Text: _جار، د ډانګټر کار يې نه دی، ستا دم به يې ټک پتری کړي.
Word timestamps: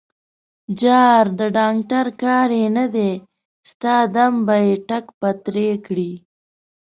_جار، 0.81 1.25
د 1.39 1.41
ډانګټر 1.55 2.07
کار 2.23 2.49
يې 2.59 2.67
نه 2.77 2.85
دی، 2.95 3.11
ستا 3.69 3.95
دم 4.15 4.33
به 4.45 4.55
يې 4.65 4.75
ټک 4.87 5.05
پتری 5.19 5.71
کړي. 5.85 6.11